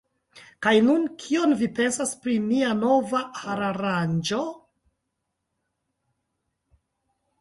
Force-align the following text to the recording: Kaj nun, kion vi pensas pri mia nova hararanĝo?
Kaj 0.67 0.71
nun, 0.85 1.03
kion 1.23 1.53
vi 1.59 1.67
pensas 1.79 2.13
pri 2.23 2.35
mia 2.47 2.71
nova 2.85 3.21
hararanĝo? 3.43 4.41